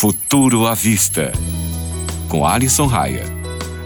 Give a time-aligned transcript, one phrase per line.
[0.00, 1.30] Futuro à Vista,
[2.26, 3.22] com Alisson Raia.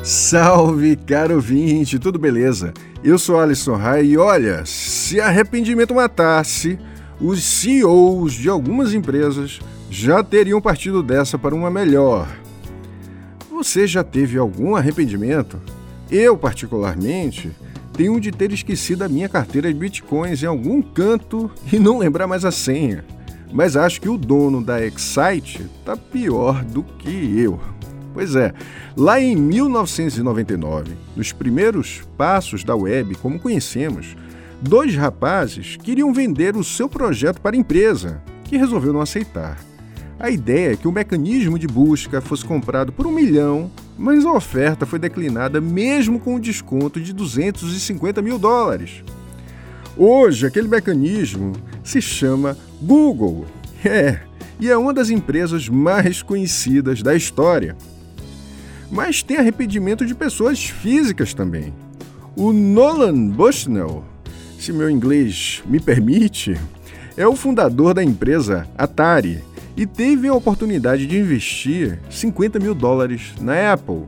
[0.05, 2.73] Salve, caro ouvinte, tudo beleza?
[3.03, 6.79] Eu sou Alisson Raia e olha, se arrependimento matasse,
[7.21, 9.59] os CEOs de algumas empresas
[9.91, 12.29] já teriam partido dessa para uma melhor.
[13.51, 15.61] Você já teve algum arrependimento?
[16.09, 17.51] Eu, particularmente,
[17.93, 22.29] tenho de ter esquecido a minha carteira de bitcoins em algum canto e não lembrar
[22.29, 23.05] mais a senha.
[23.55, 27.61] Mas acho que o dono da Excite tá pior do que eu.
[28.13, 28.53] Pois é,
[28.97, 34.17] lá em 1999, nos primeiros passos da web como conhecemos,
[34.61, 39.57] dois rapazes queriam vender o seu projeto para a empresa, que resolveu não aceitar.
[40.19, 44.33] A ideia é que o mecanismo de busca fosse comprado por um milhão, mas a
[44.33, 49.05] oferta foi declinada mesmo com um desconto de 250 mil dólares.
[49.97, 51.53] Hoje, aquele mecanismo
[51.85, 53.47] se chama Google.
[53.85, 54.21] É,
[54.59, 57.77] e é uma das empresas mais conhecidas da história.
[58.91, 61.75] Mas tem arrependimento de pessoas físicas também.
[62.35, 64.03] O Nolan Bushnell,
[64.59, 66.59] se meu inglês me permite,
[67.17, 69.45] é o fundador da empresa Atari
[69.77, 74.05] e teve a oportunidade de investir 50 mil dólares na Apple.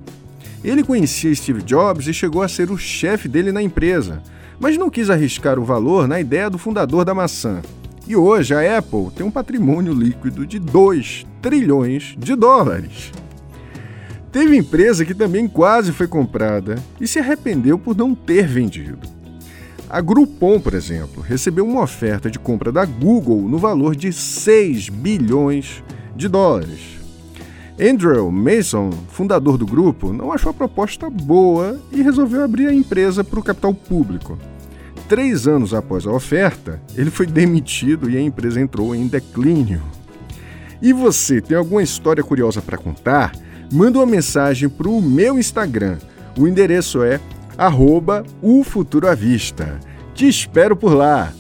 [0.65, 4.23] Ele conhecia Steve Jobs e chegou a ser o chefe dele na empresa,
[4.59, 7.61] mas não quis arriscar o valor na ideia do fundador da maçã.
[8.07, 13.13] E hoje a Apple tem um patrimônio líquido de 2 trilhões de dólares.
[14.31, 19.09] Teve empresa que também quase foi comprada e se arrependeu por não ter vendido.
[19.89, 24.89] A Groupon, por exemplo, recebeu uma oferta de compra da Google no valor de 6
[24.89, 25.83] bilhões
[26.15, 26.97] de dólares.
[27.79, 33.23] Andrew Mason, fundador do grupo, não achou a proposta boa e resolveu abrir a empresa
[33.23, 34.39] para o capital público.
[35.09, 39.83] Três anos após a oferta, ele foi demitido e a empresa entrou em declínio.
[40.81, 43.33] E você tem alguma história curiosa para contar?
[43.71, 45.99] Manda uma mensagem para o meu Instagram.
[46.39, 47.21] O endereço é
[47.59, 48.25] arroba.
[50.15, 51.33] Te espero por lá!